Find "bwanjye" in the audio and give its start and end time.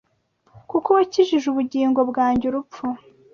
2.09-2.45